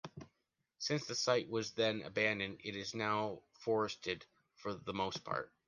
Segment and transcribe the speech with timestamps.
[0.79, 5.53] Since the site was then abandoned, it is now forested for the most part.